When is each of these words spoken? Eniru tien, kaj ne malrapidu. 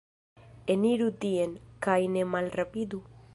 Eniru 0.75 1.09
tien, 1.25 1.53
kaj 1.89 1.99
ne 2.17 2.25
malrapidu. 2.35 3.03